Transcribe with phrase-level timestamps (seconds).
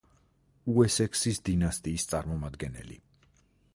[0.75, 2.99] უესექსის დინასტიის წარმომადგენელი.